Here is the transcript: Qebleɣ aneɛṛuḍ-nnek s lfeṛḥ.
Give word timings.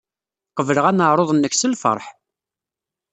Qebleɣ 0.57 0.85
aneɛṛuḍ-nnek 0.89 1.53
s 1.55 1.63
lfeṛḥ. 1.73 2.05